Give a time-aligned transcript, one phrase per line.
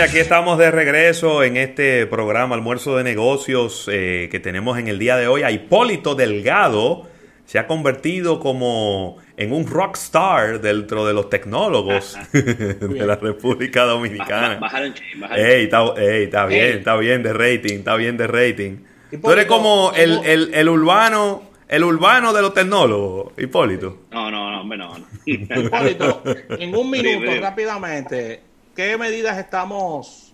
[0.00, 4.88] y aquí estamos de regreso en este programa Almuerzo de Negocios eh, que tenemos en
[4.88, 5.42] el día de hoy.
[5.42, 7.06] A Hipólito Delgado
[7.44, 14.58] se ha convertido como en un rockstar dentro de los tecnólogos de la República Dominicana.
[14.58, 14.94] Bajaron,
[15.36, 18.76] ey, está, ey, está bien, está bien de rating, está bien de rating.
[19.20, 24.04] Tú eres como el, el, el urbano el urbano de los tecnólogos, Hipólito.
[24.10, 24.98] No, no, no, no.
[24.98, 25.06] no.
[25.26, 26.22] Hipólito,
[26.58, 28.40] en un minuto, rápidamente,
[28.74, 30.32] ¿qué medidas estamos,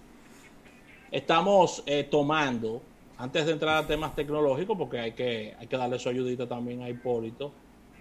[1.10, 2.82] estamos eh, tomando
[3.18, 4.76] antes de entrar a temas tecnológicos?
[4.76, 7.52] Porque hay que, hay que darle su ayudita también a Hipólito.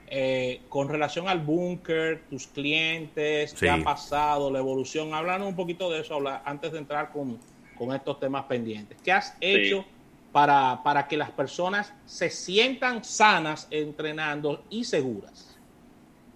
[0.07, 5.13] Eh, con relación al búnker, tus clientes, qué ha pasado, la evolución.
[5.13, 7.40] Háblanos un poquito de eso antes de entrar con,
[7.93, 8.98] estos temas pendientes.
[9.04, 9.84] ¿Qué has hecho?
[10.31, 15.54] para, para que las personas se sientan sanas entrenando y seguras?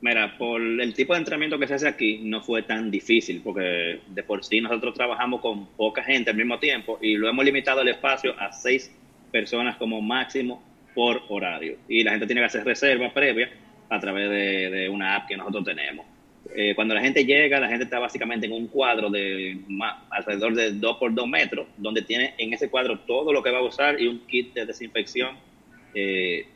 [0.01, 3.99] Mira, por el tipo de entrenamiento que se hace aquí no fue tan difícil porque
[4.07, 7.81] de por sí nosotros trabajamos con poca gente al mismo tiempo y lo hemos limitado
[7.81, 8.89] el espacio a seis
[9.29, 10.63] personas como máximo
[10.95, 11.77] por horario.
[11.87, 13.49] Y la gente tiene que hacer reserva previa
[13.89, 16.05] a través de, una app que nosotros tenemos.
[16.55, 19.59] Eh, cuando la gente llega, la gente está básicamente en un cuadro de
[20.09, 23.59] alrededor de 2 por 2 metros, donde tiene en ese cuadro todo lo que va
[23.59, 25.35] a usar y un kit de desinfección.
[25.93, 26.47] Eh,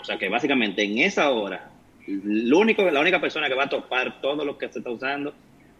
[0.00, 1.70] o sea que básicamente en esa hora,
[2.08, 5.34] lo único, la única persona que va a topar todo lo que se está usando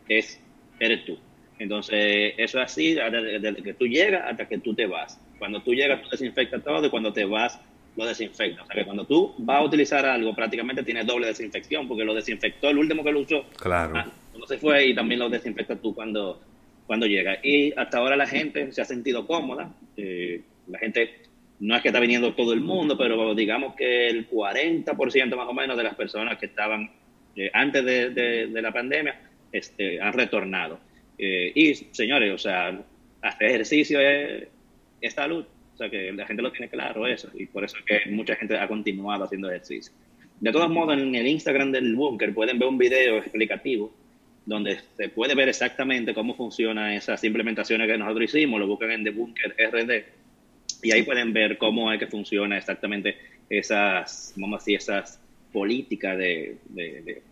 [0.08, 0.40] es
[0.78, 1.18] eres tú.
[1.58, 5.20] Entonces, eso es así desde que tú llegas hasta que tú te vas.
[5.38, 7.58] Cuando tú llegas, tú desinfectas todo y cuando te vas,
[7.96, 8.62] lo desinfecta.
[8.62, 12.14] O sea que cuando tú vas a utilizar algo, prácticamente tiene doble desinfección, porque lo
[12.14, 13.44] desinfectó el último que lo usó.
[13.56, 13.92] Claro.
[13.96, 16.40] Ah, cuando se fue y también lo desinfectas tú cuando,
[16.86, 17.38] cuando llega.
[17.42, 19.72] Y hasta ahora la gente se ha sentido cómoda.
[19.96, 21.22] Eh, la gente
[21.60, 25.52] no es que está viniendo todo el mundo, pero digamos que el 40% más o
[25.52, 26.90] menos de las personas que estaban
[27.34, 29.20] eh, antes de, la pandemia
[29.52, 30.78] este, han retornado.
[31.18, 32.80] Eh, y señores, o sea,
[33.22, 35.44] hacer ejercicio es salud.
[35.74, 38.34] O sea que la gente lo tiene claro eso y por eso es que mucha
[38.34, 39.92] gente ha continuado haciendo ejercicio.
[40.40, 43.94] De todos modos, en el Instagram del Bunker pueden ver un video explicativo
[44.44, 49.04] donde se puede ver exactamente cómo funcionan esas implementaciones que nosotros hicimos, lo buscan en
[49.04, 50.04] The Bunker RD
[50.82, 53.16] y ahí pueden ver cómo es que funciona exactamente
[53.48, 55.20] esas, vamos a decir, esas
[55.52, 57.22] políticas de, de,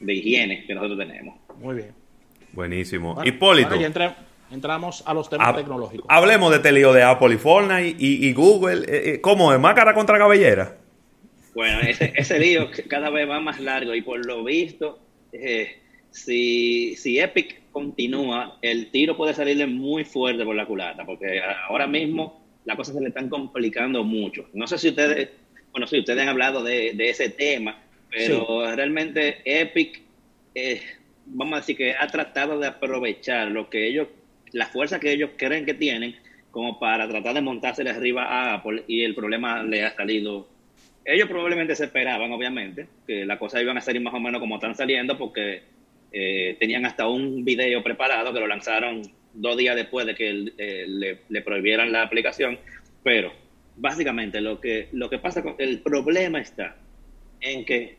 [0.00, 1.36] de, higiene que nosotros tenemos.
[1.58, 1.92] Muy bien.
[2.52, 3.22] Buenísimo.
[3.24, 3.76] Hipólito
[4.52, 6.06] entramos a los temas tecnológicos.
[6.08, 8.84] Hablemos de este lío de Apple y Fortnite y, Google.
[8.86, 9.58] Eh, eh, ¿Cómo es?
[9.58, 10.76] ¿Máscara contra cabellera?
[11.54, 14.98] Bueno, ese, ese lío cada vez va más largo y por lo visto,
[15.32, 15.81] eh,
[16.12, 21.86] si, si Epic continúa, el tiro puede salirle muy fuerte por la culata, porque ahora
[21.86, 24.48] mismo las cosas se le están complicando mucho.
[24.52, 25.30] No sé si ustedes,
[25.72, 30.02] bueno, si ustedes han hablado de, ese tema, pero realmente Epic,
[31.26, 34.08] vamos a decir que ha tratado de aprovechar lo que ellos
[34.52, 36.14] la fuerza que ellos creen que tienen
[36.50, 40.48] como para tratar de montarse arriba a Apple y el problema le ha salido.
[41.04, 44.56] Ellos probablemente se esperaban, obviamente, que las cosas iban a salir más o menos como
[44.56, 45.62] están saliendo porque
[46.12, 49.02] eh, tenían hasta un video preparado que lo lanzaron
[49.32, 52.58] dos días después de que eh, le, prohibieran la aplicación,
[53.02, 53.32] pero
[53.76, 56.76] básicamente lo que, lo que pasa con el problema está
[57.40, 57.96] en que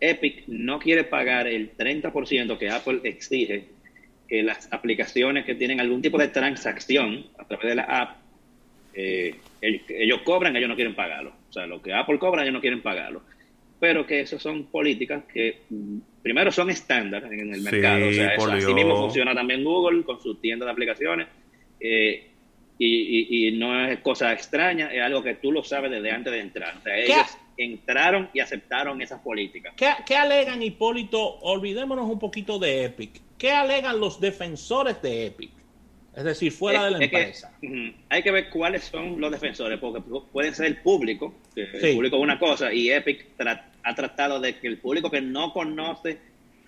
[0.00, 3.66] Epic no quiere pagar el 30% que Apple exige
[4.26, 8.16] que las aplicaciones que tienen algún tipo de transacción a través de la app,
[8.94, 11.32] eh, ellos, cobran, ellos no quieren pagarlo.
[11.50, 13.22] O sea, lo que Apple cobra, ellos no quieren pagarlo.
[13.80, 15.62] Pero que esas son políticas que,
[16.22, 18.08] primero, son estándar en el mercado.
[18.08, 21.28] o sea, así mismo funciona también Google con su tienda de aplicaciones.
[21.80, 22.26] Eh,
[22.82, 26.78] y, no es cosa extraña, es algo que tú lo sabes desde antes de entrar.
[26.78, 27.26] O sea, ellos
[27.58, 29.74] entraron y aceptaron esas políticas.
[29.76, 31.38] ¿Qué, ¿Qué, alegan, Hipólito?
[31.40, 33.20] Olvidémonos un poquito de Epic.
[33.36, 35.50] ¿Qué alegan los defensores de Epic?
[36.16, 37.56] Es decir, fuera de la empresa.
[38.08, 40.00] hay que ver cuáles son los defensores, porque
[40.32, 43.36] pueden ser el público, que el público es una cosa, y Epic
[43.82, 46.18] ha tratado de que el público que no conoce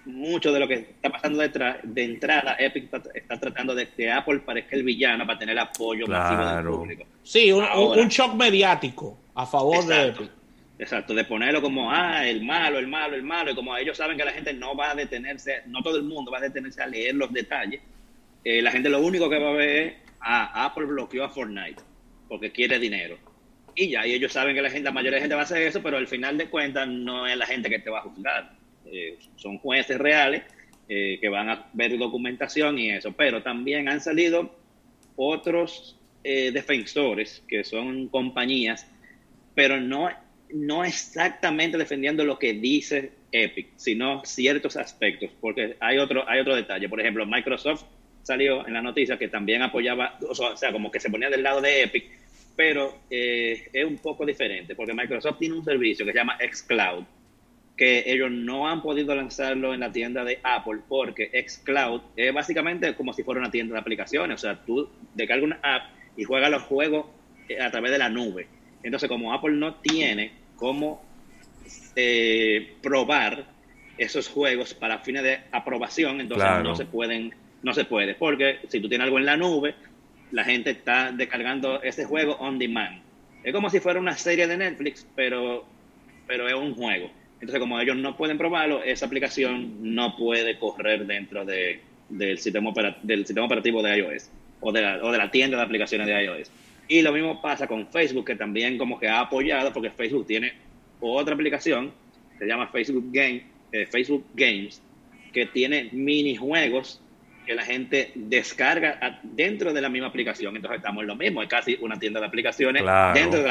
[0.05, 4.41] mucho de lo que está pasando detrás, de entrada, Epic está, tratando de que Apple
[4.41, 7.05] parezca el villano para tener apoyo masivo del público.
[7.23, 10.31] Sí, un, un, shock mediático a favor de Epic.
[10.79, 14.17] Exacto, de ponerlo como, ah, el malo, el malo, el malo, y como ellos saben
[14.17, 16.87] que la gente no va a detenerse, no todo el mundo va a detenerse a
[16.89, 17.81] leer los detalles,
[18.43, 21.81] eh, la gente lo único que va a ver es, ah, Apple bloqueó a Fortnite
[22.29, 23.17] porque quiere dinero.
[23.75, 25.63] Y ya, y ellos saben que la gente, la mayoría de gente va a hacer
[25.63, 28.53] eso, pero al final de cuentas no es la gente que te va a juzgar.
[28.87, 30.43] Eh, son jueces reales
[30.89, 34.55] eh, que van a ver documentación y eso, pero también han salido
[35.17, 38.87] otros defensores que son compañías,
[39.57, 40.09] pero no
[40.53, 46.55] no exactamente defendiendo lo que dice Epic, sino ciertos aspectos, porque hay otro, hay otro
[46.55, 46.89] detalle.
[46.89, 47.85] Por ejemplo, Microsoft
[48.23, 51.61] salió en la noticia que también apoyaba, o sea, como que se ponía del lado
[51.61, 52.05] de Epic,
[52.57, 57.05] pero eh, es un poco diferente, porque Microsoft tiene un servicio que se llama xCloud,
[57.77, 62.95] que ellos no han podido lanzarlo en la tienda de Apple, porque xCloud es básicamente
[62.95, 66.51] como si fuera una tienda de aplicaciones, o sea, tú descargas una app y juegas
[66.51, 67.07] los juegos
[67.49, 68.47] eh, a través de la nube.
[68.83, 71.03] Entonces, como Apple no tiene cómo
[71.97, 73.47] eh, probar
[73.99, 78.81] esos juegos para fines de aprobación, entonces no se pueden, no se puede, porque si
[78.81, 79.75] tú tienes algo en la nube,
[80.33, 83.01] la gente está descargando ese juego on demand.
[83.45, 85.65] Es como si fuera una serie de Netflix, pero,
[86.27, 87.11] pero es un juego.
[87.35, 92.73] Entonces, como ellos no pueden probarlo, esa aplicación no puede correr dentro de, del, sistema
[93.03, 94.31] del sistema operativo de iOS
[94.61, 96.51] o de, la, o de la tienda de aplicaciones de iOS.
[96.89, 100.53] Y lo mismo pasa con Facebook, que también como que ha apoyado, porque Facebook tiene
[101.01, 101.93] otra aplicación,
[102.39, 103.43] se llama Facebook Game,
[103.73, 104.81] eh, Facebook Games,
[105.33, 107.01] que tiene minijuegos
[107.53, 110.57] que la gente descarga dentro de la misma aplicación.
[110.57, 112.83] Entonces estamos en lo mismo, es casi una tienda de aplicaciones
[113.15, 113.45] dentro,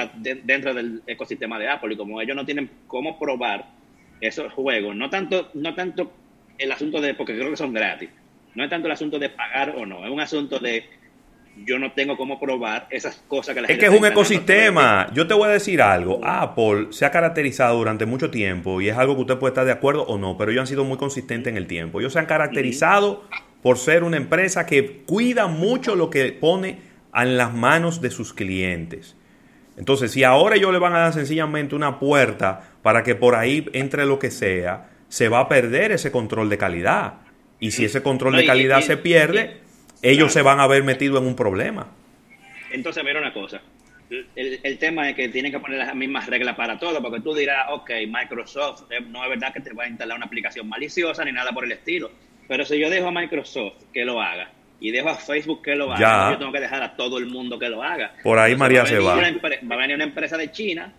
[0.43, 1.93] dentro del ecosistema de Apple.
[1.93, 3.65] Y como ellos no tienen cómo probar
[4.19, 6.11] esos juegos, no tanto, no tanto
[6.57, 8.09] el asunto de, porque creo que son gratis,
[8.55, 10.83] no es tanto el asunto de pagar o no, es un asunto de
[11.65, 13.85] yo no tengo cómo probar esas cosas que la es gente...
[13.85, 15.09] Es que es un ecosistema.
[15.13, 16.21] Yo te voy a decir algo.
[16.23, 19.73] Apple se ha caracterizado durante mucho tiempo, y es algo que usted puede estar de
[19.73, 21.99] acuerdo o no, pero ellos han sido muy consistentes en el tiempo.
[21.99, 23.25] Ellos se han caracterizado
[23.61, 26.79] por ser una empresa que cuida mucho lo que pone
[27.13, 29.15] en las manos de sus clientes.
[29.77, 33.67] Entonces, si ahora ellos le van a dar sencillamente una puerta para que por ahí
[33.73, 37.13] entre lo que sea, se va a perder ese control de calidad.
[37.59, 39.57] Y si ese control de calidad se pierde,
[40.01, 41.87] ellos se van a ver metido en un problema.
[42.71, 43.61] Entonces, mira una cosa.
[44.35, 47.67] El, tema es que tienen que poner las mismas reglas para todo, porque tú dirás,
[47.69, 51.31] ok, Microsoft, eh, no es verdad que te va a instalar una aplicación maliciosa ni
[51.31, 52.11] nada por el estilo
[52.51, 54.51] pero si yo dejo a Microsoft que lo haga
[54.81, 57.57] y dejo a Facebook que lo haga, yo tengo que dejar a todo el mundo
[57.57, 58.13] que lo haga.
[58.21, 59.15] Por ahí María se va.
[59.15, 60.91] va a venir una empresa de China,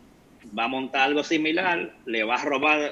[0.59, 2.91] va a montar algo similar, le va a robar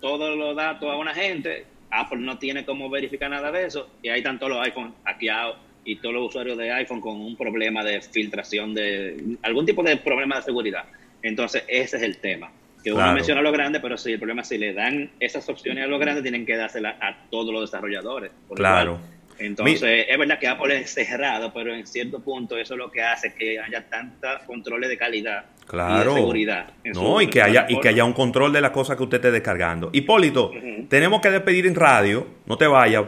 [0.00, 4.08] todos los datos a una gente, Apple no tiene cómo verificar nada de eso, y
[4.08, 7.84] ahí están todos los iPhones hackeados y todos los usuarios de iPhone con un problema
[7.84, 10.86] de filtración, de algún tipo de problema de seguridad.
[11.20, 12.50] Entonces, ese es el tema
[12.82, 15.48] que uno menciona a los grandes, pero si el problema es si le dan esas
[15.48, 18.30] opciones a los grandes, tienen que dárselas a todos los desarrolladores.
[18.54, 18.98] claro.
[19.38, 23.02] Entonces, es verdad que Apple es cerrado, pero en cierto punto eso es lo que
[23.02, 26.72] hace que haya tantos controles de calidad y de seguridad.
[26.86, 29.30] no, y que, haya, y que haya un control de las cosas que usted esté
[29.30, 29.90] descargando.
[29.92, 30.50] Hipólito,
[30.88, 33.04] tenemos que despedir en radio, no te vayas,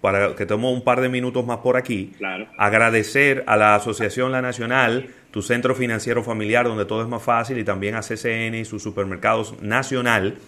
[0.00, 2.12] para que tomemos un par de minutos más por aquí.
[2.18, 2.46] Claro.
[2.56, 7.58] Agradecer a la Asociación La Nacional tu centro financiero familiar donde todo es más fácil
[7.58, 10.38] y también a CCN y sus supermercados nacional.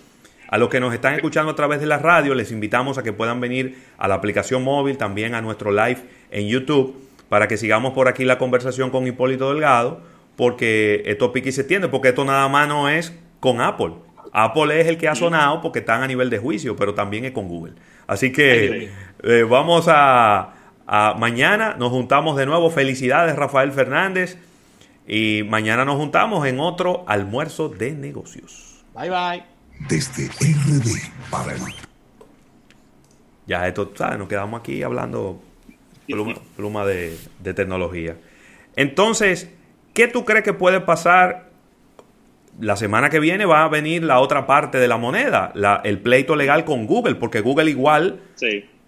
[0.49, 3.13] A los que nos están escuchando a través de la radio, les invitamos a que
[3.13, 5.99] puedan venir a la aplicación móvil, también a nuestro live
[6.31, 6.95] en YouTube,
[7.31, 10.03] para que sigamos por aquí la conversación con Hipólito Delgado,
[10.37, 13.93] porque esto pique y se tiende, porque esto nada más no es con Apple.
[14.33, 17.33] Apple es el que ha sonado porque están a nivel de juicio, pero también es
[17.33, 17.75] con Google.
[18.07, 18.91] Así que
[19.23, 20.55] eh, vamos a,
[20.87, 22.71] a mañana, nos juntamos de nuevo.
[22.71, 24.39] Felicidades, Rafael Fernández.
[25.07, 28.85] Y mañana nos juntamos en otro almuerzo de negocios.
[28.95, 29.45] Bye bye.
[29.89, 31.61] Desde RD para el...
[33.47, 34.19] Ya esto, ¿sabes?
[34.19, 35.41] Nos quedamos aquí hablando
[36.57, 37.19] pluma, de,
[37.55, 38.17] tecnología.
[38.77, 39.51] Entonces,
[39.95, 41.51] ¿qué tú crees que puede pasar?
[42.61, 45.99] La semana que viene va a venir la otra parte de la moneda, la, el
[46.01, 48.21] pleito legal con Google, porque Google igual,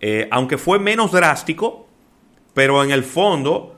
[0.00, 1.88] eh, aunque fue menos drástico,
[2.52, 3.74] pero en el fondo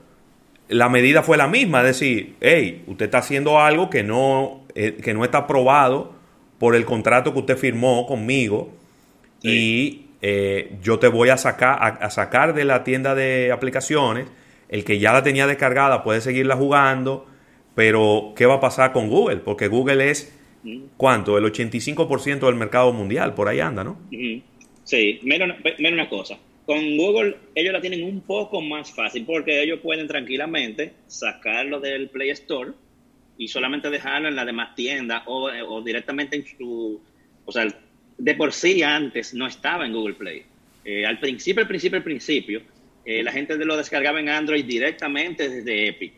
[0.69, 4.97] la medida fue la misma, es decir, hey, usted está haciendo algo que no, eh,
[5.03, 6.13] que no está aprobado
[6.59, 8.73] por el contrato que usted firmó conmigo
[9.43, 14.27] y eh, yo te voy a sacar, a, sacar de la tienda de aplicaciones,
[14.69, 17.27] el que ya la tenía descargada puede seguirla jugando,
[17.77, 19.37] pero ¿qué va a pasar con Google?
[19.37, 20.33] Porque Google es.
[20.97, 21.39] ¿cuánto?
[21.39, 24.01] El 85% del mercado mundial, por ahí anda, ¿no?
[24.83, 29.79] Sí, menos una cosa con Google ellos la tienen un poco más fácil porque ellos
[29.81, 32.73] pueden tranquilamente sacarlo del Play Store
[33.39, 37.01] y solamente dejarlo en la demás tienda o, directamente en su...
[37.45, 37.69] O sea,
[38.19, 40.43] de por sí antes no estaba en Google Play.
[40.85, 42.63] Eh, al principio, al principio, al principio,
[43.05, 46.15] eh, la gente lo descargaba en Android directamente desde Epic.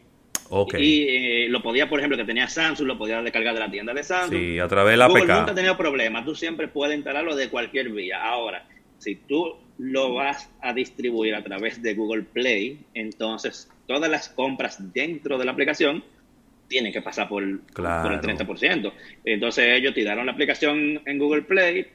[0.51, 0.83] Okay.
[0.83, 3.93] Y eh, lo podía, por ejemplo, que tenía Samsung, lo podía descargar de la tienda
[3.93, 4.39] de Samsung.
[4.39, 6.25] Sí, a través de la Google nunca ha tenido problemas.
[6.25, 8.23] Tú siempre puedes instalarlo de cualquier vía.
[8.23, 8.67] Ahora,
[8.99, 14.93] si tú lo vas a distribuir a través de Google Play, entonces todas las compras
[14.93, 16.03] dentro de la aplicación
[16.69, 18.93] tienen que pasar por, el 30%.
[19.25, 21.87] Entonces ellos tiraron la aplicación en Google Play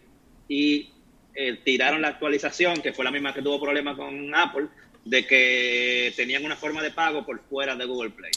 [0.48, 0.90] y
[1.36, 4.68] eh, tiraron la actualización, que fue la misma que tuvo problemas con Apple,
[5.06, 8.32] de que tenían una forma de pago por fuera de Google Play.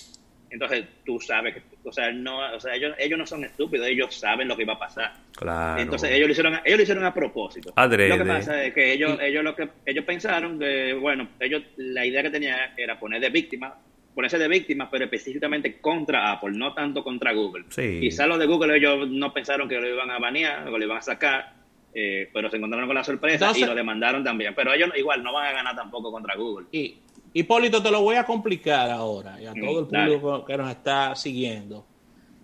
[0.48, 4.14] Entonces tú sabes que, o sea, no, o sea, ellos, ellos no son estúpidos, ellos
[4.14, 5.12] saben lo que iba a pasar.
[5.36, 5.80] Claro.
[5.80, 7.72] Entonces ellos lo hicieron, ellos lo hicieron a propósito.
[7.76, 8.10] Adrede.
[8.10, 12.06] Lo que pasa es que ellos, ellos lo que ellos pensaron que, bueno, ellos la
[12.06, 13.74] idea que tenían era poner de víctima,
[14.14, 17.64] ponerse de víctima, pero específicamente contra Apple, no tanto contra Google.
[17.68, 17.98] Sí.
[18.00, 20.98] Quizás los de Google ellos no pensaron que lo iban a banear o lo iban
[20.98, 21.55] a sacar,
[21.98, 24.54] eh, pero se encontraron con la sorpresa Entonces- y lo demandaron también.
[24.54, 26.66] Pero ellos igual no van a ganar tampoco contra Google.
[26.70, 26.96] Y,
[27.32, 30.18] Hipólito, te lo voy a complicar ahora y a Mm, todo el dale.
[30.18, 31.86] público que nos está siguiendo.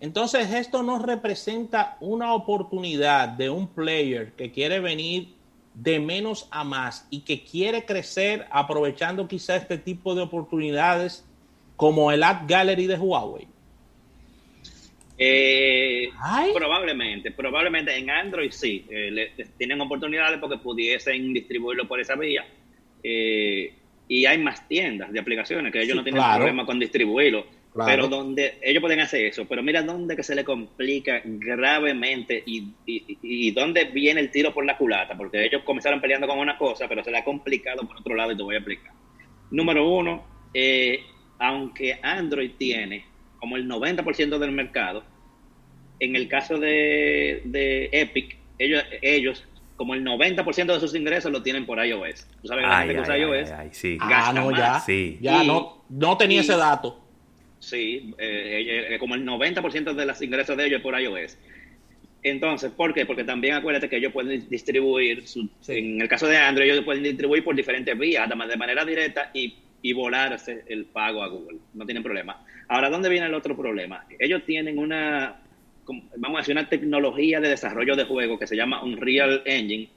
[0.01, 5.35] Entonces, esto nos representa una oportunidad de un player que quiere venir
[5.75, 11.25] de menos a más y que quiere crecer aprovechando quizá este tipo de oportunidades
[11.77, 13.49] como el App Gallery de Huawei.
[15.19, 16.09] Eh,
[16.55, 22.45] probablemente, probablemente en Android sí, eh, le- tienen oportunidades porque pudiesen distribuirlo por esa vía.
[23.03, 23.75] Eh,
[24.09, 26.39] y hay más tiendas de aplicaciones que ellos Sí, no tienen claro.
[26.39, 27.47] problema con distribuirlo.
[27.73, 27.91] Claro.
[27.91, 32.65] Pero donde ellos pueden hacer eso, pero mira dónde que se le complica gravemente y,
[32.85, 36.59] y, y dónde viene el tiro por la culata, porque ellos comenzaron peleando con una
[36.59, 38.93] cosa, pero se le ha complicado por otro lado y te voy a explicar.
[39.51, 41.01] Número uno, eh,
[41.39, 43.07] aunque Android tiene
[43.43, 45.03] como el 90% del mercado,
[45.99, 49.45] en el caso de, de Epic, ellos, ellos
[49.75, 52.25] como el 90% de sus ingresos lo tienen por iOS.
[52.41, 53.99] Tú sabes que la Ay, gente que usa ay, iOS ay, ay, sí.
[54.01, 54.61] Ah, no, más.
[54.61, 54.79] ya.
[54.79, 55.19] Sí.
[55.21, 57.01] Ya Y- no, no tenía y- ese dato.
[57.59, 61.37] Sí, eh, eh, como el 90% de los ingresos de ellos es por iOS.
[62.23, 63.07] Entonces, ¿por qué?
[63.07, 65.73] Porque también acuérdate que ellos pueden distribuir, su- Sí.
[65.79, 69.33] en el caso de Android, ellos pueden distribuir por diferentes vías, además de manera directa
[69.35, 71.59] y, y volarse el pago a Google.
[71.75, 72.45] No tienen problema.
[72.69, 74.07] Ahora, ¿dónde viene el otro problema?
[74.19, 75.41] Ellos tienen una,
[76.17, 79.89] vamos a decir, una tecnología de desarrollo de juegos que se llama Unreal Engine,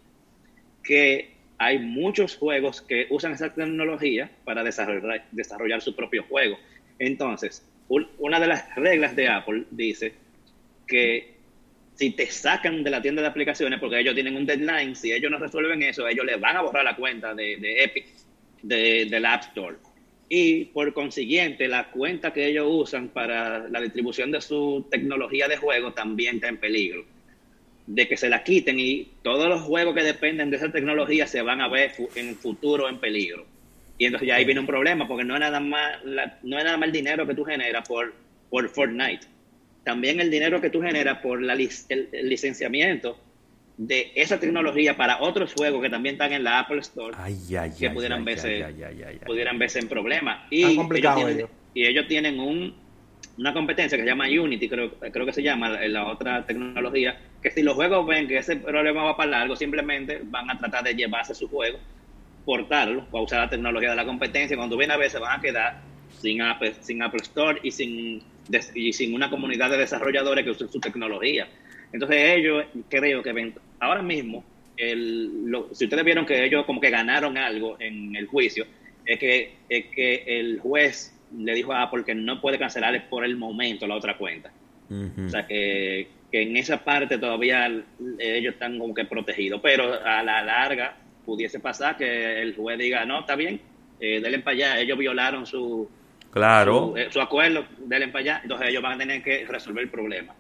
[0.84, 6.58] que hay muchos juegos que usan esa tecnología para desarrollar, desarrollar su propio juego.
[7.00, 10.14] Entonces, un- una de las reglas de Apple dice
[10.88, 11.36] que
[11.94, 15.32] si te sacan de la tienda de aplicaciones, porque ellos tienen un deadline, si ellos
[15.32, 18.06] no resuelven eso, ellos les van a borrar la cuenta de Epic,
[18.68, 19.78] de, del App Store.
[20.28, 25.58] Y por consiguiente, la cuenta que ellos usan para la distribución de su tecnología de
[25.58, 27.06] juego también está en peligro
[27.88, 31.42] de que se la quiten y todos los juegos que dependen de esa tecnología se
[31.44, 33.46] van a ver en futuro en peligro.
[34.00, 36.64] Y entonces ya ahí viene un problema, porque no es nada más, la- no es
[36.64, 38.14] nada más el dinero que tú generas por,
[38.50, 39.28] por Fortnite.
[39.84, 43.20] También el dinero que tú generas por la, el, el licenciamiento
[43.78, 47.72] de esa tecnología para otros juegos que también están en la Apple Store Ay, ay,
[47.78, 48.66] que ay, pudieran verse
[49.26, 50.46] pudieran verse en problemas.
[50.50, 51.50] Y ellos, complicado tienen, ellos.
[51.74, 52.74] y ellos tienen un,
[53.38, 57.20] una competencia que se llama Unity, creo, creo que se llama la, la otra tecnología,
[57.42, 60.84] que si los juegos ven que ese problema va para largo, simplemente van a tratar
[60.84, 61.78] de llevarse su juego,
[62.46, 64.56] portarlo, para usar la tecnología de la competencia.
[64.56, 65.82] Cuando viene a ver, se van a quedar
[66.22, 68.24] sin Apple, sin Apple Store y sin,
[68.74, 71.48] y sin una comunidad de desarrolladores que usen su tecnología.
[71.92, 74.44] Entonces ellos creo que ahora mismo,
[74.78, 78.66] el, lo- si ustedes vieron que ellos como que ganaron algo en el juicio,
[79.06, 83.24] es que, es que el juez le dijo a Apple que no puede cancelar por
[83.26, 84.52] el momento la otra cuenta.
[85.28, 87.66] O sea que, que en esa parte todavía
[88.20, 93.06] ellos están como que protegidos, pero a la larga pudiese pasar que el juez diga,
[93.06, 93.60] no, está bien,
[94.00, 95.90] eh, denle para allá, ellos violaron su,
[96.32, 96.92] Claro.
[96.94, 99.90] su, eh, su acuerdo, denle para allá, entonces ellos van a tener que resolver el
[99.90, 100.36] problema.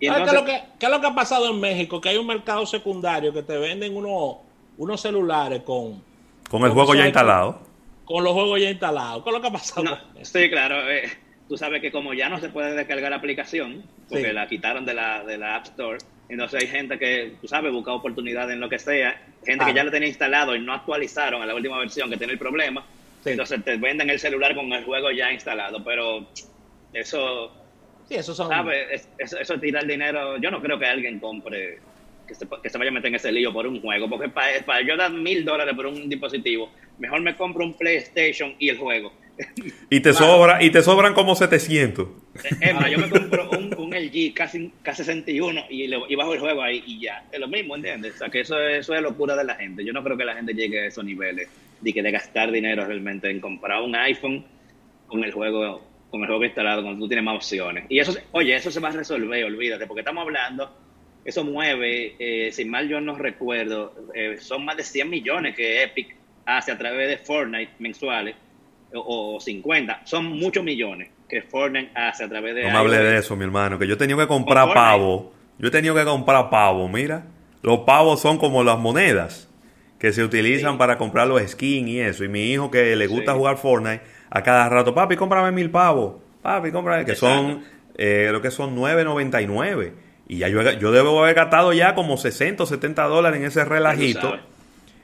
[0.00, 2.00] Y ¿Sabes entonces, qué, es lo que, qué es lo que ha pasado en México?
[2.00, 4.36] Que hay un mercado secundario que te venden unos,
[4.78, 6.02] unos celulares con,
[6.48, 7.60] Con el juego ya instalado.
[8.06, 9.22] con los juegos ya instalados.
[9.22, 9.82] ¿Qué es lo que ha pasado?
[9.84, 10.90] No, sí, claro.
[10.90, 11.02] eh,
[11.48, 14.32] tú sabes que como ya no se puede descargar la aplicación, porque Sí.
[14.32, 15.98] la quitaron de la, de la App Store,
[16.30, 19.66] entonces hay gente que, tú sabes, busca oportunidades en lo que sea, gente Ah.
[19.68, 22.38] que ya lo tenía instalado y no actualizaron a la última versión que tiene el
[22.38, 22.84] problema,
[23.22, 23.30] Sí.
[23.30, 26.24] entonces te venden el celular con el juego ya instalado, pero
[26.92, 27.52] eso,
[28.10, 28.48] Sí, esos son.
[28.48, 28.88] ¿sabes?
[28.90, 30.36] Es- Eso, eso es tirar dinero.
[30.38, 31.78] Yo no creo que alguien compre,
[32.26, 34.60] que se, que se vaya a meter en ese lío por un juego, porque para,
[34.66, 38.78] para yo dar mil dólares por un dispositivo, mejor me compro un PlayStation y el
[38.78, 39.12] juego.
[39.90, 42.08] Y te sobra, y te sobran como 700.
[42.60, 46.34] Es más, yo me compro un, un LG casi, casi 61 y, le, y bajo
[46.34, 47.24] el juego ahí y ya.
[47.30, 48.14] Es lo mismo, ¿entiendes?
[48.16, 49.84] O sea, que eso, es- eso es locura de la gente.
[49.84, 51.48] Yo no creo que la gente llegue a esos niveles
[51.80, 54.44] de, que de gastar dinero realmente en comprar un iPhone
[55.06, 57.84] con el juego con el juego instalado cuando tú tienes más opciones.
[57.88, 60.70] Y eso, oye, eso se va a resolver, olvídate, porque estamos hablando,
[61.24, 65.82] eso mueve, eh, si mal yo no recuerdo, eh, son más de 100 millones que
[65.82, 68.34] Epic hace a través de Fortnite mensuales,
[68.92, 72.64] o, o 50, son muchos millones que Fortnite hace a través de...
[72.64, 75.32] No me hable de eso, mi hermano, que yo he tenido que comprar pavo.
[75.58, 77.26] Yo he tenido que comprar pavo, mira.
[77.62, 79.46] Los pavos son como las monedas.
[80.00, 82.24] que se utilizan para comprar los skins y eso.
[82.24, 84.00] Y mi hijo que le gusta jugar Fortnite,
[84.30, 86.14] a cada rato, papi, cómprame mil pavos.
[86.42, 87.64] Papi, cómprame, que son,
[87.96, 89.92] eh, lo que son 9.99.
[90.28, 93.64] Y ya yo, yo debo haber gastado ya como 60 o 70 dólares en ese
[93.64, 94.38] relajito.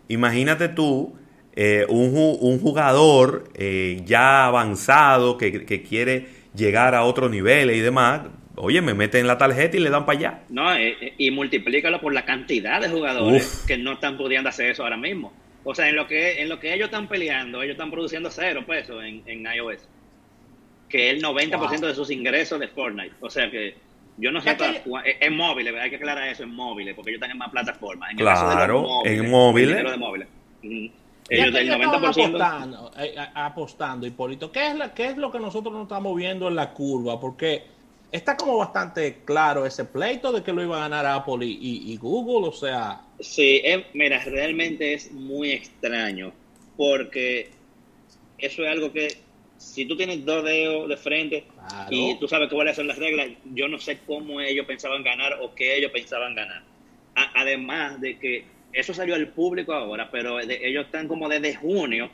[0.09, 1.17] Imagínate tú,
[1.57, 7.81] eh, un, un, jugador eh, ya avanzado que, que quiere llegar a otros niveles y
[7.81, 8.21] demás,
[8.57, 10.41] Oye, me meten la tarjeta y le dan para allá.
[10.49, 14.71] No, eh, eh, y multiplícalo por la cantidad de jugadores que no están pudiendo hacer
[14.71, 15.33] eso ahora mismo.
[15.69, 18.65] O sea, en lo que en lo que ellos están peleando, ellos están produciendo cero
[18.65, 19.89] pesos en, en iOS.
[20.89, 23.17] Que es el 90% de sus ingresos de Fortnite.
[23.21, 23.75] O sea que
[24.17, 27.33] yo no sé, para, en móviles, hay que aclarar eso en móviles, porque ellos están
[27.33, 28.13] en más plataformas.
[28.13, 30.29] En claro, en móviles.
[31.29, 31.97] Ellos del 90%.
[31.97, 36.47] Apostando, eh, apostando, Hipólito, ¿qué es, la, ¿qué es lo que nosotros no estamos viendo
[36.47, 37.19] en la curva?
[37.19, 37.65] Porque
[38.13, 42.49] está como bastante claro ese pleito de que lo iba a ganar Apple y, Google,
[42.49, 43.03] o sea...
[43.21, 43.63] Sí,
[43.95, 46.33] mira, realmente es muy extraño,
[46.77, 47.51] porque
[48.39, 49.19] eso es algo que
[49.59, 51.45] si tú tienes dos dedos de frente
[51.91, 55.55] y tú sabes cuáles son las reglas, yo no sé cómo ellos pensaban ganar o
[55.55, 56.63] qué ellos pensaban ganar.
[57.15, 62.11] además de que eso salió al público ahora, pero ellos están como desde junio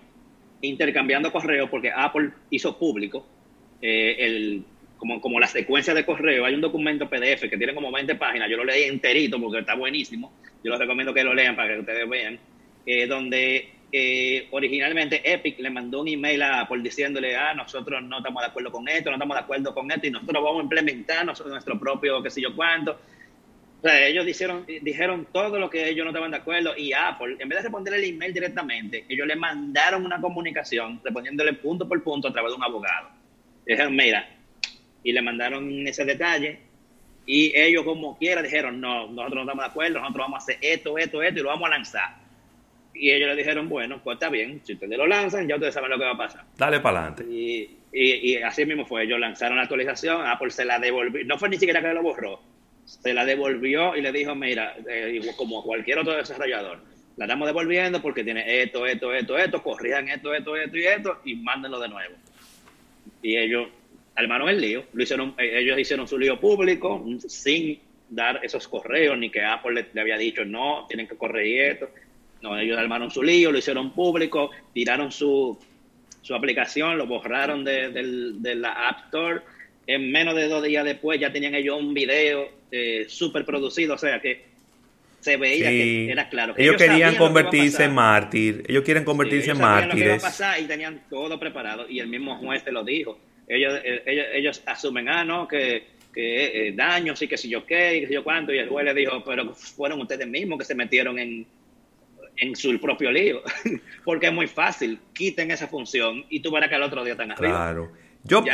[0.61, 3.27] intercambiando correos porque Apple hizo público
[3.81, 4.65] eh, el
[5.03, 8.49] como, como la secuencia de correo, hay un documento PDF que tiene como 20 páginas,
[8.49, 10.33] yo lo leí enterito porque está buenísimo,
[10.63, 12.39] yo les recomiendo que lo lean para que ustedes vean,
[12.87, 18.19] eh, donde eh, originalmente Epic le mandó un email a Apple diciéndole, ah, nosotros no
[18.19, 20.63] estamos de acuerdo con esto, no estamos de acuerdo con esto, y nosotros vamos a
[20.63, 22.93] implementar nuestro propio qué sé yo cuánto.
[22.93, 27.39] O sea, ellos dijeron, dijeron todo lo que ellos no estaban de acuerdo y Apple,
[27.41, 32.01] en vez de responderle el email directamente, ellos le mandaron una comunicación respondiéndole punto por
[32.05, 33.09] punto a través de un abogado.
[33.67, 34.29] dijeron, mira,
[35.03, 36.59] y le mandaron ese detalle
[37.27, 40.59] y ellos como quiera dijeron, no, nosotros no estamos de acuerdo, nosotros vamos a hacer
[40.61, 42.23] esto, esto, esto y lo vamos a lanzar.
[42.95, 45.91] Y ellos le dijeron, bueno, pues está bien, si ustedes lo lanzan, ya ustedes saben
[45.91, 46.45] lo que va a pasar.
[46.59, 47.25] Dale para adelante.
[47.25, 51.49] Y, y, así mismo fue, ellos lanzaron la actualización, Apple se la devolvió, no fue
[51.49, 52.41] ni siquiera que lo borró,
[52.85, 56.81] se la devolvió y le dijo, mira, eh, como cualquier otro desarrollador,
[57.17, 61.21] la estamos devolviendo porque tiene esto, esto, esto, esto, corrían esto, esto, esto y esto
[61.25, 62.15] y mándenlo de nuevo.
[63.23, 63.69] Y ellos
[64.15, 69.17] armaron el lío, lo hicieron, eh, ellos hicieron su lío público sin dar esos correos,
[69.19, 71.91] ni que Apple le, había dicho, no, tienen que corregir esto.
[72.43, 75.59] No, ellos armaron su lío, lo hicieron público, tiraron su,
[76.21, 79.41] su aplicación, lo borraron de, de, la App Store.
[79.87, 83.99] En menos de dos días después ya tenían ellos un video eh, súper producido, o
[83.99, 84.53] sea que
[85.21, 86.55] se veía que era claro.
[86.57, 90.23] ellos, querían convertirse en mártir, ellos quieren convertirse en mártires.
[90.61, 93.19] y tenían todo preparado y el mismo juez te lo dijo
[93.57, 97.65] ellos, eh, ellos, ellos asumen, ah, no, que, que eh, daños y que si yo
[97.65, 100.59] qué, y que si yo cuánto, y el juez le dijo, pero fueron ustedes mismos
[100.59, 101.47] que se metieron en,
[102.37, 103.43] en su propio lío,
[104.05, 107.33] porque es muy fácil, quiten esa función y tú verás que al otro día están
[107.33, 107.53] arriba.
[107.53, 107.93] Claro.
[108.25, 108.45] Yo,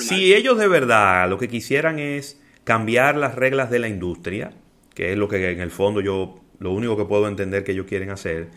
[0.00, 4.52] si ellos de verdad lo que quisieran es cambiar las reglas de la industria,
[4.94, 7.86] que es lo que en el fondo yo, lo único que puedo entender que ellos
[7.86, 8.48] quieren hacer,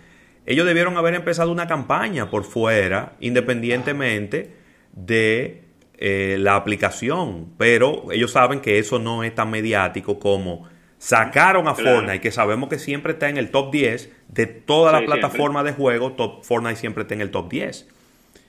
[0.46, 4.52] ellos debieron haber empezado una campaña por fuera, independientemente
[4.92, 5.62] de
[6.04, 11.76] eh, la aplicación, pero ellos saben que eso no es tan mediático como sacaron a
[11.76, 15.74] Fortnite, que sabemos que siempre está en el top 10 de toda la plataforma de
[15.74, 17.88] juego, top, Fortnite siempre está en el top 10.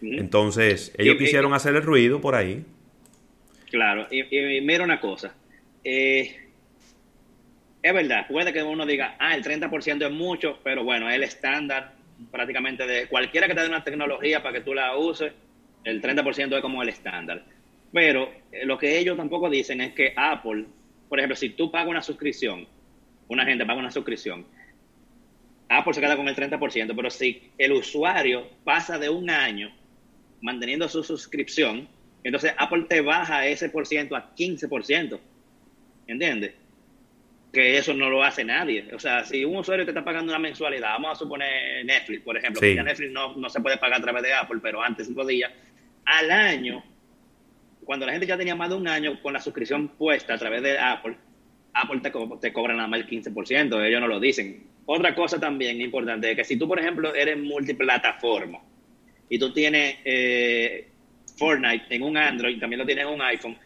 [0.01, 2.65] Entonces, ellos quisieron hacer el ruido por ahí.
[3.71, 4.23] Claro, y,
[4.63, 5.35] mira una cosa.
[5.85, 6.35] Eh,
[7.83, 11.25] es verdad, puede que uno diga, ah, el 30% es mucho, pero bueno, es el
[11.25, 11.93] estándar
[12.31, 15.35] prácticamente de cualquiera que te dé una tecnología para que tú la uses
[15.85, 17.45] el 30% es como el estándar.
[17.93, 20.67] Pero eh, lo que ellos tampoco dicen es que Apple,
[21.09, 22.67] por ejemplo, si tú pagas una suscripción,
[23.29, 24.47] una gente paga una suscripción,
[25.69, 29.73] Apple se queda con el 30%, pero si el usuario pasa de un año
[30.41, 31.89] manteniendo su suscripción,
[32.25, 35.19] entonces Apple te baja ese por ciento a 15%.
[36.07, 36.55] ¿Entiendes?
[37.53, 38.89] Que eso no lo hace nadie.
[38.95, 42.37] O sea, si un usuario te está pagando una mensualidad, vamos a suponer Netflix, por
[42.37, 45.53] ejemplo, que Netflix no, no, se puede pagar a través de Apple, pero antes podía,
[46.05, 46.83] al año,
[47.85, 50.63] cuando la gente ya tenía más de un año con la suscripción puesta a través
[50.63, 51.17] de Apple,
[51.75, 54.67] Apple te, te cobra nada más el 15%, ellos no lo dicen.
[54.87, 58.59] Otra cosa también importante es que si tú, por ejemplo, eres multiplataforma
[59.29, 60.89] y tú tienes eh,
[61.39, 63.57] Fortnite en un Android, también lo tienes en un iPhone,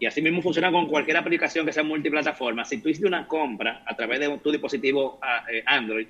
[0.00, 3.82] y así mismo funciona con cualquier aplicación que sea multiplataforma, si tú hiciste una compra
[3.86, 6.06] a través de tu dispositivo ah, eh, Android,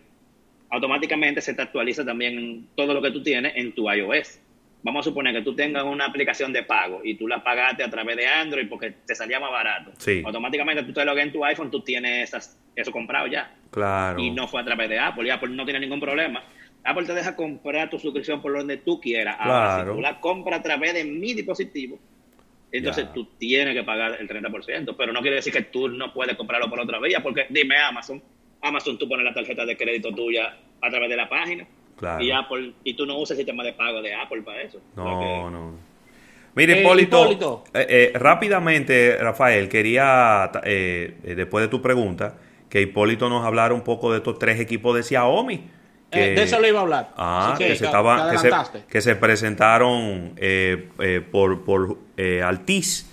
[0.70, 4.40] automáticamente se te actualiza también todo lo que tú tienes en tu iOS
[4.88, 7.90] vamos a suponer que tú tengas una aplicación de pago y tú la pagaste a
[7.90, 9.92] través de Android porque te salía más barato.
[9.98, 10.22] Sí.
[10.24, 12.32] Automáticamente tú te logas en tu iPhone, tú tienes
[12.74, 13.54] eso comprado ya.
[13.70, 14.18] Claro.
[14.18, 15.26] Y no fue a través de Apple.
[15.26, 16.42] Y Apple no tiene ningún problema.
[16.82, 19.36] Apple te deja comprar tu suscripción por donde tú quieras.
[19.38, 21.98] Ahora, si tú la compras a través de mi dispositivo,
[22.72, 24.94] entonces tú tienes que pagar el 30%.
[24.96, 28.22] Pero no quiere decir que tú no puedes comprarlo por otra vía, porque dime Amazon,
[28.62, 31.66] Amazon tú pones la tarjeta de crédito tuya a través de la página
[32.20, 34.80] y Apple, y tú no usas el sistema de pago de Apple para eso.
[34.96, 35.88] No, no.
[36.54, 40.50] Mire, eh, Hipólito, eh, eh, rápidamente, Rafael, quería,
[41.22, 42.34] después de tu pregunta,
[42.68, 45.70] que Hipólito nos hablara un poco de estos tres equipos de Xiaomi.
[46.10, 47.10] Que, de eso le iba a hablar.
[47.16, 48.30] Ah, que, se estaba,
[48.88, 50.34] que, se, presentaron
[51.30, 51.98] por, por
[52.44, 53.08] Altis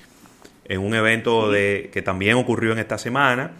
[0.68, 3.52] en un evento de, que también ocurrió en esta semana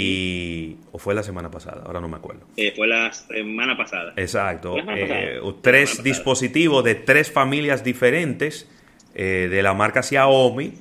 [0.00, 1.82] y, ¿O fue la semana pasada?
[1.84, 2.46] Ahora no me acuerdo.
[2.56, 4.12] Eh, fue la semana pasada.
[4.16, 4.76] Exacto.
[4.78, 8.68] Eh, tres dispositivos de tres familias diferentes
[9.14, 10.72] eh, de la marca Xiaomi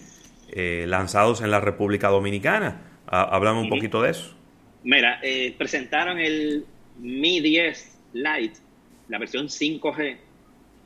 [0.85, 2.81] lanzados en la República Dominicana.
[3.07, 4.35] Hablamos un poquito de eso.
[4.83, 5.21] Mira,
[5.57, 6.65] presentaron el
[6.99, 8.59] Mi 10 Lite,
[9.07, 10.17] la versión 5G.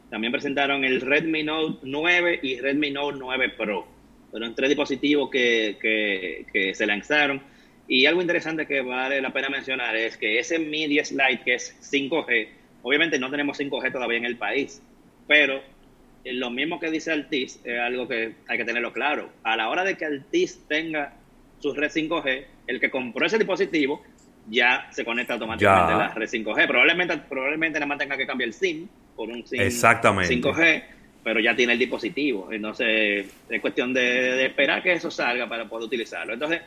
[0.09, 3.87] También presentaron el Redmi Note 9 y Redmi Note 9 Pro.
[4.29, 7.41] Fueron tres dispositivos que, que, que se lanzaron
[7.91, 11.55] y algo interesante que vale la pena mencionar es que ese Mi 10 Lite, que
[11.55, 12.47] es 5G,
[12.83, 14.81] obviamente no tenemos 5G todavía en el país,
[15.27, 15.61] pero
[16.23, 19.29] eh, lo mismo que dice Altis es algo que hay que tenerlo claro.
[19.43, 21.15] A la hora de que Altis tenga
[21.59, 24.01] su red 5G, el que compró ese dispositivo
[24.47, 26.67] ya se conecta automáticamente a la red 5G.
[26.67, 29.59] Probablemente, probablemente nada más tenga que cambiar el SIM por un SIM
[30.29, 30.83] 5G,
[31.25, 32.53] pero ya tiene el dispositivo.
[32.53, 36.35] Entonces es cuestión de, de esperar que eso salga para poder utilizarlo.
[36.35, 36.61] Entonces,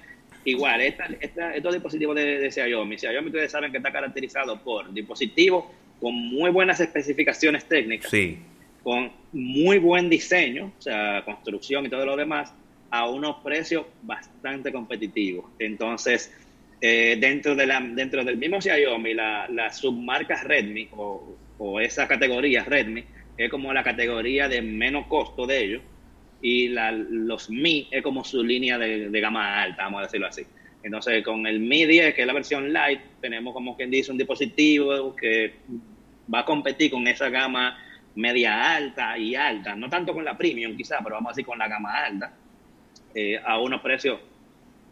[0.45, 5.65] Igual, estos dispositivos de, Xiaomi, Xiaomi ustedes saben que está caracterizado por dispositivos
[6.01, 8.13] con muy buenas especificaciones técnicas,
[8.83, 12.53] con muy buen diseño, o sea, construcción y todo lo demás,
[12.91, 15.47] a unos precios bastante competitivos.
[15.59, 16.31] Entonces,
[16.81, 22.07] eh, dentro, de la, dentro del mismo Xiaomi, la, la submarca Redmi o, o esa
[22.07, 23.03] categoría Redmi
[23.39, 25.83] es como la categoría de menos costo de ellos
[26.45, 30.43] y la, los Mi es como su línea de, gama alta, vamos a decirlo así.
[30.83, 34.19] Entonces, con el Mi 10, que es la versión light, tenemos como quien dice un
[34.19, 35.55] dispositivo que
[36.33, 37.79] va a competir con esa gama
[38.17, 41.59] media alta y alta, no tanto con la premium quizá, pero vamos a decir con
[41.59, 42.35] la gama alta,
[43.15, 44.21] eh, a unos precios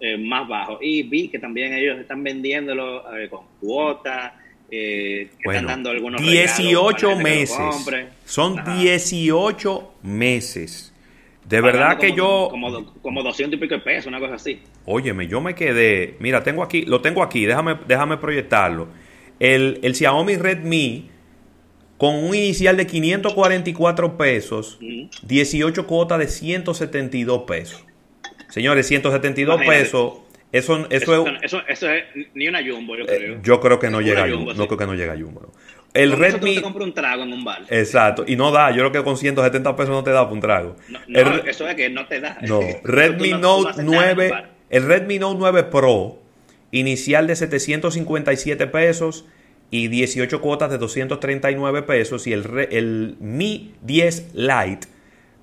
[0.01, 0.79] eh, más bajos.
[0.81, 4.33] Y vi que también ellos están vendiéndolo eh, con cuotas,
[4.71, 7.59] que están dando algunos 18 meses.
[8.25, 10.92] Son 18 meses
[11.45, 12.49] de verdad que yo...
[12.51, 14.61] Como, como 200 y pico de pesos, una cosa así.
[14.85, 16.17] Óyeme, yo me quedé...
[16.21, 18.89] Mira, tengo aquí, lo tengo aquí, déjame, déjame proyectarlo.
[19.39, 21.11] El, el Xiaomi Redmi
[22.03, 24.77] con un inicial de 544 pesos,
[25.23, 27.85] 18 cuotas de 172 pesos.
[28.49, 30.15] Señores, 172 pesos,
[30.51, 33.37] eso, eso, es, eso, es ni una jumbo, yo creo.
[33.37, 35.53] Eh, yo creo que no llega a jumbo, no creo que no llega a jumbo.
[35.95, 36.61] El Redmi.
[36.61, 37.63] Te un trago en un bar.
[37.69, 38.25] Exacto.
[38.27, 38.71] Y no da.
[38.71, 40.77] Yo creo que con 170 pesos no te da para un trago.
[40.89, 40.99] No,
[41.47, 42.39] eso es que no te da.
[42.43, 42.61] No.
[42.85, 44.33] Redmi Note 9.
[44.71, 46.19] El Redmi Note 9 Pro.
[46.71, 49.27] Inicial de 757 pesos.
[49.71, 52.27] Y 18 cuotas de 239 pesos.
[52.27, 54.89] Y el, el Mi 10 Lite.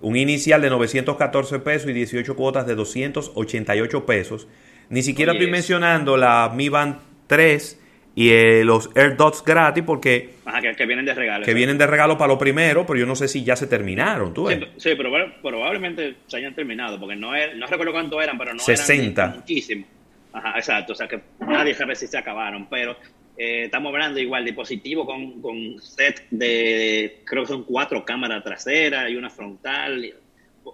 [0.01, 4.47] Un inicial de 914 pesos y 18 cuotas de 288 pesos.
[4.89, 7.79] Ni siquiera estoy mencionando la Mi Band 3
[8.15, 10.35] y eh, los AirDots gratis porque...
[10.77, 11.45] que, vienen de regalo.
[11.45, 14.33] Que vienen de regalo para lo primero, pero yo no sé si ya se terminaron,
[14.33, 18.59] ¿tú Sí, pero probablemente se hayan terminado, porque no, no recuerdo cuánto eran, pero no
[18.59, 19.21] 60.
[19.21, 19.87] eran muchísimos.
[20.31, 22.95] Ajá, exacto, o sea que nadie sabe si se acabaron, pero
[23.35, 29.09] eh, estamos hablando igual dispositivo con, con set de, creo que son cuatro cámaras traseras
[29.09, 30.13] y una frontal,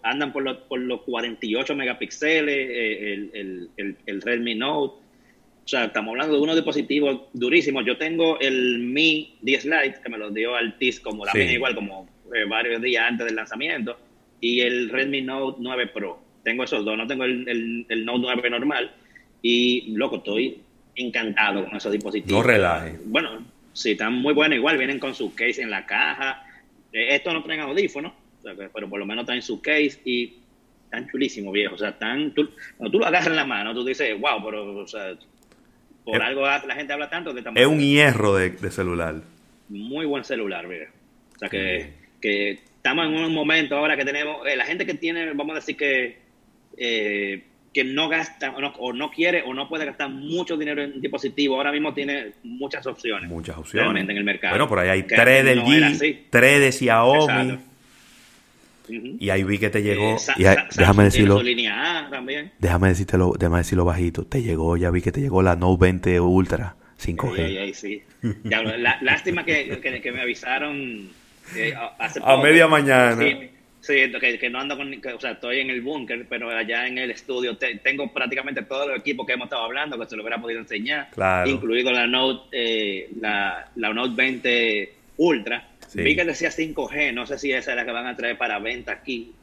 [0.04, 5.04] andan por los, por los 48 megapíxeles, eh, el, el, el Redmi Note,
[5.65, 7.84] o sea, estamos hablando de unos dispositivos durísimos.
[7.86, 11.39] Yo tengo el Mi 10 Lite, que me lo dio Altis como la sí.
[11.39, 13.97] igual, como eh, varios días antes del lanzamiento,
[14.39, 16.19] y el Redmi Note 9 Pro.
[16.43, 18.91] Tengo esos dos, no tengo el, el, Note 9 normal.
[19.41, 20.60] Y, loco, estoy
[20.95, 22.43] encantado con esos dispositivos.
[22.43, 22.99] No relaje.
[23.06, 24.58] Bueno, sí, están muy buenos.
[24.58, 26.45] Igual vienen con su case en la caja.
[26.93, 28.13] Eh, estos no traen audífonos,
[28.71, 30.36] pero por lo menos traen su case y
[30.84, 31.73] están chulísimos, viejo.
[31.73, 34.78] O sea, tan, tú, cuando tú lo agarras en la mano, tú dices, wow, pero,
[34.78, 35.17] o sea,
[36.05, 37.65] por algo la gente habla tanto de tamaño.
[37.65, 39.15] Es un hierro de, celular.
[39.69, 40.87] Muy buen celular, mira.
[41.35, 44.93] O sea que, que, estamos en un momento ahora que tenemos, eh, la gente que
[44.93, 46.19] tiene, vamos a decir que,
[46.77, 51.55] eh, que no gasta o no, quiere o no puede gastar mucho dinero en dispositivo,
[51.55, 53.29] ahora mismo tiene muchas opciones.
[53.29, 54.03] Muchas opciones.
[54.03, 54.53] en el mercado.
[54.53, 57.57] Bueno, por ahí hay tres del G, tres de Xiaomi.
[58.88, 60.17] Y ahí vi que te llegó.
[60.38, 60.43] y
[60.78, 61.41] déjame decirlo.
[62.60, 64.26] Déjame decírtelo, déjame decirlo bajito.
[64.26, 67.74] Te llegó, ya vi que te llegó la Note 20 Ultra 5G.
[67.74, 68.04] sí.
[69.02, 71.10] lástima que, que, me avisaron
[71.56, 73.24] eh, hace A media mañana.
[73.82, 73.93] Sí,
[74.39, 74.91] que, no ando con.
[74.93, 79.00] o sea, estoy en el búnker, pero allá en el estudio tengo prácticamente todo el
[79.00, 81.10] equipo que hemos estado hablando, que se lo hubiera podido enseñar.
[81.45, 85.63] Incluido la Note, eh, la, la Note 20 Ultra
[86.03, 88.60] Vi que decía 5G, no sé si esa es la que van a traer para
[88.60, 89.34] venta aquí,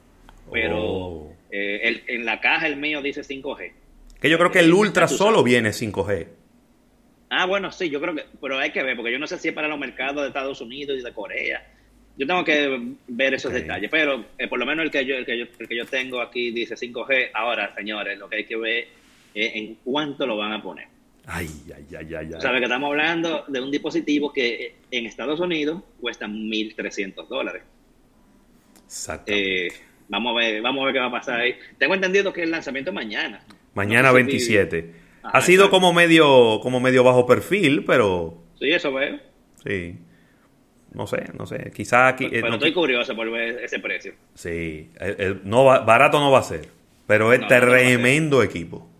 [0.51, 1.37] pero oh.
[1.51, 3.73] eh, en la caja el mío dice 5G.
[4.21, 6.27] Que yo creo que el eh, Ultra solo viene 5G.
[7.31, 9.49] Ah, bueno, sí, yo creo que, pero hay que ver, porque yo no sé si
[9.49, 11.67] es para los mercados de Estados Unidos y de Corea.
[12.19, 15.25] Yo tengo que ver esos detalles, pero eh, por lo menos el que, yo, el,
[15.25, 17.31] que yo, el que yo tengo aquí dice 5G.
[17.33, 18.89] Ahora, señores, lo que hay que ver
[19.35, 20.92] es en cuánto lo van a poner.
[21.27, 22.41] Ay, ay, ay, ay.
[22.41, 27.63] Sabes que estamos hablando de un dispositivo que en Estados Unidos cuesta 1.300 dólares.
[28.85, 29.33] Exacto.
[29.33, 29.69] Eh,
[30.09, 31.55] vamos, a ver, vamos a ver qué va a pasar ahí.
[31.79, 33.45] Tengo entendido que el lanzamiento es mañana.
[33.75, 34.93] Mañana 27.
[35.23, 38.43] ha sido como medio, como medio bajo perfil, pero...
[38.59, 39.19] Sí, eso veo.
[39.65, 39.97] Sí.
[40.93, 41.71] No sé, no sé.
[41.75, 42.29] Quizás aquí...
[42.29, 44.13] Pero, estoy curioso por ver ese precio.
[44.35, 44.91] Sí.
[45.45, 46.69] no barato no va a ser.
[47.07, 48.92] Pero es tremendo equipo.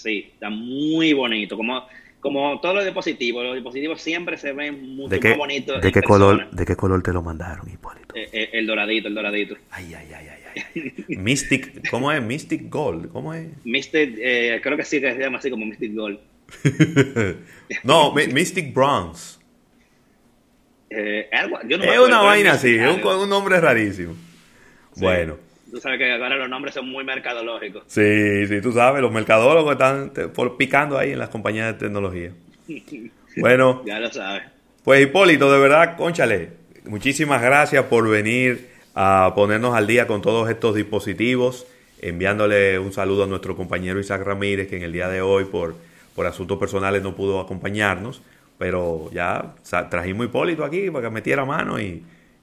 [0.00, 1.56] Sí, está muy bonito.
[1.56, 1.86] Como,
[2.20, 5.82] como todos los dispositivos, los dispositivos siempre se ven mucho más bonitos.
[5.82, 8.14] ¿de qué, color, ¿De qué color te lo mandaron, Hipólito?
[8.14, 9.56] Eh, eh, el doradito, el doradito.
[9.70, 10.92] Ay, ay, ay, ay.
[11.08, 11.16] ay.
[11.16, 12.22] Mystic, ¿cómo es?
[12.22, 13.48] Mystic Gold, ¿cómo es?
[13.64, 16.18] Mystic, eh, creo que sí que se llama así como Mystic Gold.
[17.84, 19.38] no, Mystic Bronze.
[20.88, 24.16] Eh, es una vaina así, es un, un, nombre rarísimo.
[24.96, 25.49] Bueno.
[25.70, 27.84] Tú sabes que ahora los nombres son muy mercadológicos.
[27.86, 30.12] Sí, sí, tú sabes, los mercadólogos están
[30.58, 32.32] picando ahí en las compañías de tecnología.
[33.36, 33.82] Bueno.
[33.86, 34.42] ya lo sabes.
[34.82, 36.48] Pues Hipólito, de verdad, conchale,
[36.84, 41.64] muchísimas gracias por venir a ponernos al día con todos estos dispositivos,
[42.00, 45.76] enviándole un saludo a nuestro compañero Isaac Ramírez, que en el día de hoy por,
[46.16, 48.20] por asuntos personales no pudo acompañarnos,
[48.58, 49.54] pero ya
[49.88, 52.02] trajimos Hipólito aquí para que metiera mano y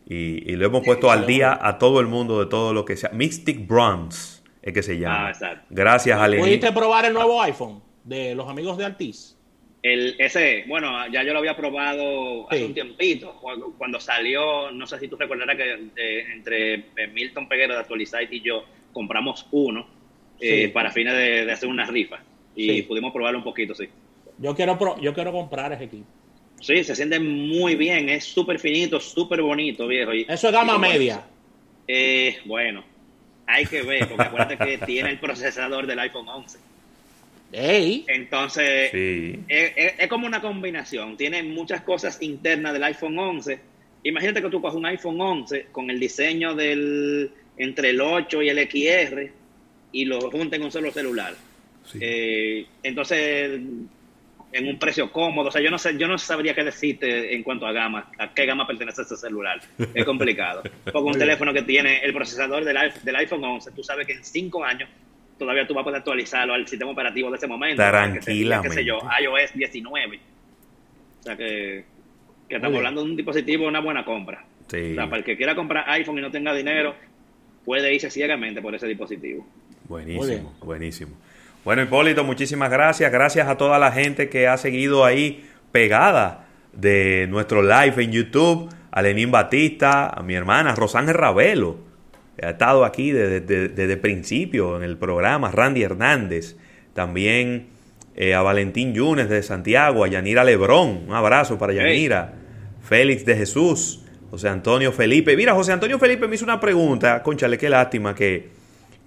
[0.09, 3.09] y, lo hemos puesto al día a todo el mundo de todo lo que sea.
[3.09, 5.33] Mystic Bronze es que se llama.
[5.41, 6.39] Ah, Gracias, Ale.
[6.39, 9.35] ¿Pudiste probar el nuevo iPhone de los amigos de Altiz?
[9.83, 13.39] El, ese, bueno, ya yo lo había probado hace un tiempito,
[13.77, 18.27] cuando, salió, no sé si tú recordarás que eh, entre eh, Milton Peguero de Actualizate
[18.31, 19.87] y yo compramos uno
[20.39, 22.19] eh, para fines de, hacer una rifa
[22.55, 23.87] y pudimos probarlo un poquito, sí.
[24.39, 26.07] Yo quiero, yo quiero comprar ese equipo.
[26.59, 30.11] Sí, se siente muy bien, es súper finito, súper bonito, viejo.
[30.11, 31.23] Eso es gama media.
[31.87, 32.83] Eh, bueno,
[33.45, 36.59] hay que ver, porque acuérdate que tiene el procesador del iPhone 11.
[37.53, 38.03] Ey.
[38.07, 41.15] Entonces, es, como una combinación.
[41.15, 43.59] Tiene muchas cosas internas del iPhone 11.
[44.03, 48.49] Imagínate que tú coges un iPhone 11 con el diseño del entre el 8 y
[48.49, 49.31] el XR
[49.91, 51.33] y lo junten en un solo celular.
[51.99, 53.59] Eh, entonces,
[54.51, 55.49] en un precio cómodo.
[55.49, 58.33] O sea, yo no sé, yo no sabría qué decirte en cuanto a gama, a
[58.33, 59.59] qué gama pertenece ese celular.
[59.93, 60.63] Es complicado.
[60.83, 64.23] Porque un teléfono que tiene el procesador del, del iPhone 11, tú sabes que en
[64.23, 64.89] cinco años
[65.37, 67.83] todavía tú vas a poder actualizarlo al sistema operativo de ese momento.
[67.83, 68.69] Tranquilamente.
[68.69, 70.19] Qué sé yo, iOS 19.
[71.19, 71.85] O sea que,
[72.47, 74.45] que estamos hablando de un dispositivo, una buena compra.
[74.67, 74.91] Sí.
[74.91, 76.95] O sea, para el que quiera comprar iPhone y no tenga dinero,
[77.65, 79.45] puede irse ciegamente por ese dispositivo.
[79.87, 81.15] Buenísimo, buenísimo.
[81.67, 83.11] Bueno, Hipólito, muchísimas gracias.
[83.11, 88.69] Gracias a toda la gente que ha seguido ahí pegada de nuestro live en YouTube.
[88.89, 91.75] A Lenín Batista, a mi hermana Rosángel Ravelo,
[92.37, 95.51] que ha estado aquí desde, el principio en el programa.
[95.51, 96.55] Randy Hernández.
[96.93, 97.67] También
[98.15, 101.03] eh, a Valentín Yunes de Santiago, a Yanira Lebrón.
[101.09, 102.33] Un abrazo para Yanira.
[102.81, 104.05] Félix de Jesús.
[104.31, 105.35] José Antonio Felipe.
[105.35, 107.21] Mira, José Antonio Felipe me hizo una pregunta.
[107.21, 108.55] Conchale, qué lástima que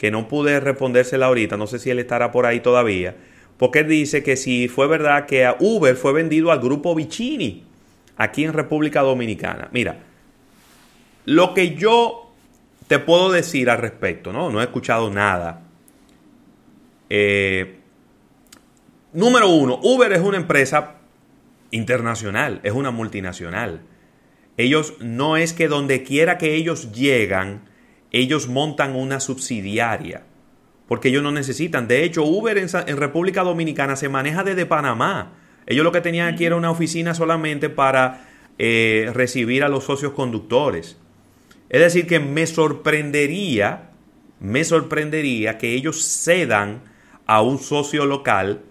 [0.00, 3.16] que no pude respondérsela ahorita, no sé si él estará por ahí todavía,
[3.58, 7.64] porque dice que si fue verdad que a Uber fue vendido al grupo Vicini
[8.16, 9.68] aquí en República Dominicana.
[9.72, 9.98] Mira,
[11.26, 12.32] lo que yo
[12.86, 14.48] te puedo decir al respecto, ¿no?
[14.48, 15.64] No he escuchado nada.
[17.10, 17.80] Eh,
[19.12, 20.94] número uno, Uber es una empresa
[21.72, 23.82] internacional, es una multinacional.
[24.56, 27.68] Ellos no es que donde quiera que ellos llegan,
[28.12, 30.24] ellos montan una subsidiaria,
[30.88, 31.88] porque ellos no necesitan.
[31.88, 35.34] De hecho, Uber en, República Dominicana se maneja desde Panamá.
[35.66, 38.26] Ellos lo que tenían aquí era una oficina solamente para
[38.58, 40.96] eh, recibir a los socios conductores.
[41.68, 43.90] Es decir, que me sorprendería,
[44.40, 46.82] me sorprendería que ellos cedan
[47.26, 48.62] a un socio local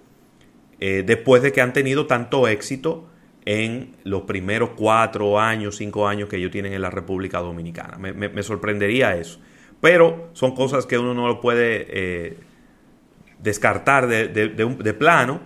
[0.82, 3.09] eh, después de que han tenido tanto éxito
[3.50, 7.98] en los primeros cuatro años, cinco años que ellos tienen en la República Dominicana.
[7.98, 9.40] Me, sorprendería eso.
[9.82, 12.38] Pero son cosas que uno no lo puede eh,
[13.40, 15.42] descartar de, plano.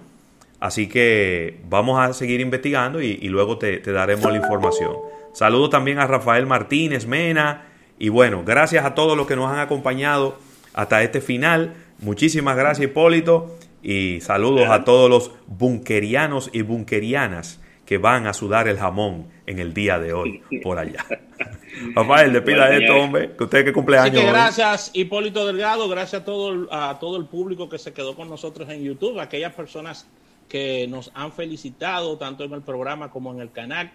[0.60, 4.98] Así que vamos a seguir investigando y, luego te, te, daremos la información.
[5.32, 7.68] Saludo también a Rafael Martínez Mena.
[7.98, 10.40] Y bueno, gracias a todos los que nos han acompañado
[10.74, 11.74] hasta este final.
[12.00, 13.56] Muchísimas gracias, Hipólito.
[13.82, 19.60] Y saludos a todos los bunkerianos y bunkerianas que van a sudar el jamón en
[19.60, 21.06] el día de hoy por allá.
[21.96, 24.16] Rafael, despida de esto, hombre, que usted que cumpleaños.
[24.16, 28.16] Así que gracias, Hipólito Delgado, gracias a todo, a todo el público que se quedó
[28.16, 30.08] con nosotros en YouTube, aquellas personas
[30.48, 33.92] que nos han felicitado tanto en el programa como en el canal.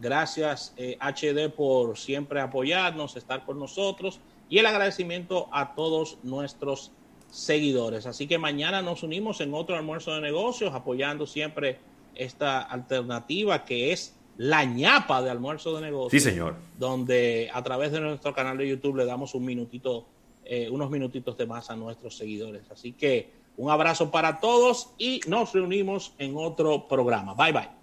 [0.00, 6.92] Gracias, HD, eh, por siempre apoyarnos, estar con nosotros y el agradecimiento a todos nuestros
[7.30, 8.06] seguidores.
[8.06, 11.78] Así que mañana nos unimos en otro almuerzo de negocios, apoyando siempre
[12.18, 16.22] esta alternativa que es la ñapa de almuerzo de negocios.
[16.22, 16.56] Sí, señor.
[16.78, 20.06] Donde a través de nuestro canal de YouTube le damos un minutito,
[20.44, 22.70] eh, unos minutitos de más a nuestros seguidores.
[22.70, 27.34] Así que un abrazo para todos y nos reunimos en otro programa.
[27.34, 27.77] Bye bye.